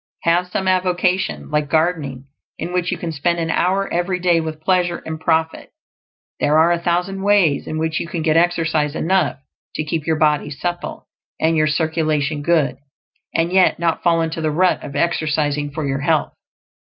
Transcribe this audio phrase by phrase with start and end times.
[0.23, 2.25] Have some avocation like gardening
[2.57, 5.69] in which you can spend an hour every day with pleasure and profit;
[6.39, 9.37] there are a thousand ways in which you can get exercise enough
[9.75, 11.07] to keep your body supple
[11.39, 12.77] and your circulation good,
[13.35, 16.33] and yet not fall into the rut of "exercising for your health."